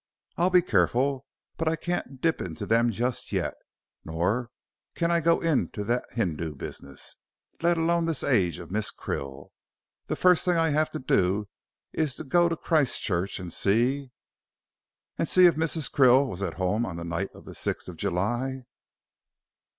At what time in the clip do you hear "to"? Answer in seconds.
10.93-10.99, 12.15-12.23, 12.49-12.57